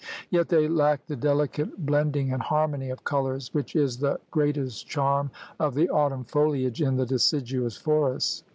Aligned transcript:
Yet 0.31 0.49
they 0.49 0.67
lack 0.67 1.05
the 1.05 1.15
delicate 1.15 1.85
blend 1.85 2.15
ing 2.15 2.33
and 2.33 2.41
harmony 2.41 2.89
of 2.89 3.03
colors 3.03 3.53
which 3.53 3.75
is 3.75 3.99
the 3.99 4.19
great 4.31 4.57
est 4.57 4.87
charm 4.89 5.29
of 5.59 5.75
the 5.75 5.91
autumn 5.91 6.23
foliage 6.23 6.81
in 6.81 6.95
the 6.97 7.05
deciduous 7.05 7.77
forests. 7.77 8.43